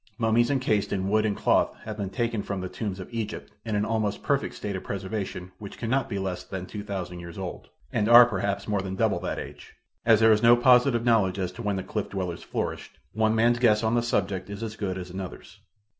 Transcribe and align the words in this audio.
Mummies 0.17 0.49
encased 0.49 0.91
in 0.91 1.09
wood 1.11 1.27
and 1.27 1.37
cloth 1.37 1.75
have 1.83 1.95
been 1.95 2.09
taken 2.09 2.41
from 2.41 2.59
the 2.59 2.67
tombs 2.69 2.99
of 2.99 3.13
Egypt 3.13 3.53
in 3.63 3.75
an 3.75 3.85
almost 3.85 4.23
perfect 4.23 4.55
state 4.55 4.75
of 4.75 4.83
preservation 4.83 5.51
which 5.59 5.77
cannot 5.77 6.09
be 6.09 6.17
less 6.17 6.43
than 6.43 6.65
two 6.65 6.81
thousand 6.83 7.19
years 7.19 7.37
old, 7.37 7.69
and 7.93 8.09
are, 8.09 8.25
perhaps, 8.25 8.67
more 8.67 8.81
than 8.81 8.95
double 8.95 9.19
that 9.19 9.37
age. 9.37 9.75
As 10.03 10.19
there 10.19 10.31
is 10.31 10.41
no 10.41 10.55
positive 10.57 11.05
knowledge 11.05 11.37
as 11.37 11.51
to 11.51 11.61
when 11.61 11.75
the 11.75 11.83
cliff 11.83 12.09
dwellers 12.09 12.41
flourished, 12.41 12.97
one 13.13 13.35
man's 13.35 13.59
guess 13.59 13.83
on 13.83 13.93
the 13.93 14.01
subject 14.01 14.49
is 14.49 14.63
as 14.63 14.75
good 14.75 14.97
as 14.97 15.11
another's. 15.11 15.59